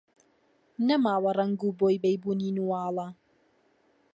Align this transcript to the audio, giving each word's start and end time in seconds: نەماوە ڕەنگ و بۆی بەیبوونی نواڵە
نەماوە 0.87 1.31
ڕەنگ 1.37 1.59
و 1.63 1.69
بۆی 1.79 2.01
بەیبوونی 2.03 2.55
نواڵە 2.57 3.07